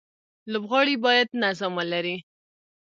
[0.51, 2.15] لوبغاړي باید نظم ولري.